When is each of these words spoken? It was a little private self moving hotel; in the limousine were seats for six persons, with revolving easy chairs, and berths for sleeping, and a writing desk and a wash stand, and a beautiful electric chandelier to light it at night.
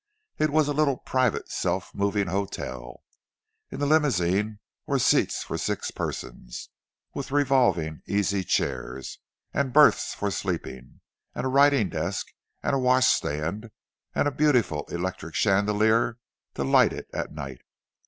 It 0.39 0.49
was 0.49 0.67
a 0.67 0.73
little 0.73 0.97
private 0.97 1.47
self 1.51 1.93
moving 1.93 2.25
hotel; 2.25 3.03
in 3.69 3.79
the 3.79 3.85
limousine 3.85 4.57
were 4.87 4.97
seats 4.97 5.43
for 5.43 5.59
six 5.59 5.91
persons, 5.91 6.69
with 7.13 7.29
revolving 7.31 8.01
easy 8.07 8.43
chairs, 8.43 9.19
and 9.53 9.71
berths 9.71 10.15
for 10.15 10.31
sleeping, 10.31 11.01
and 11.35 11.45
a 11.45 11.49
writing 11.49 11.89
desk 11.89 12.29
and 12.63 12.73
a 12.75 12.79
wash 12.79 13.05
stand, 13.09 13.69
and 14.15 14.27
a 14.27 14.31
beautiful 14.31 14.85
electric 14.89 15.35
chandelier 15.35 16.17
to 16.55 16.63
light 16.63 16.93
it 16.93 17.07
at 17.13 17.31
night. 17.31 17.61